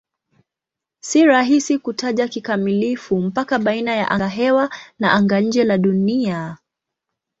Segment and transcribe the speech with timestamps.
[0.99, 6.57] Si rahisi kutaja kikamilifu mpaka baina ya angahewa na anga-nje la Dunia.